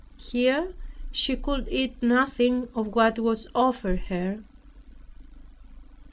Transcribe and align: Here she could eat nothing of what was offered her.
Here 0.17 0.73
she 1.11 1.35
could 1.37 1.67
eat 1.69 2.01
nothing 2.01 2.69
of 2.73 2.87
what 2.87 3.19
was 3.19 3.45
offered 3.53 3.99
her. 4.09 4.39